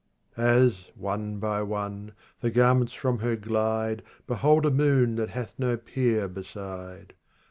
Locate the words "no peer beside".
5.59-7.13